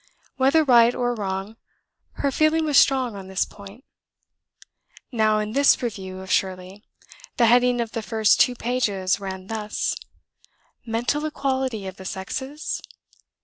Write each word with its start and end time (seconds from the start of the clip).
Whether 0.37 0.63
right 0.63 0.95
or 0.95 1.13
wrong, 1.13 1.57
her 2.13 2.31
feeling 2.31 2.65
was 2.65 2.79
strong 2.79 3.15
on 3.15 3.27
this 3.27 3.45
point. 3.45 3.85
Now 5.11 5.37
in 5.37 5.51
this 5.51 5.83
review 5.83 6.21
of 6.21 6.31
Shirley, 6.31 6.83
the 7.37 7.45
heading 7.45 7.79
of 7.79 7.91
the 7.91 8.01
first 8.01 8.39
two 8.39 8.55
pages 8.55 9.19
ran 9.19 9.45
thus: 9.45 9.93
"Mental 10.87 11.23
Equality 11.27 11.85
of 11.85 11.97
the 11.97 12.05
Sexes?" 12.05 12.81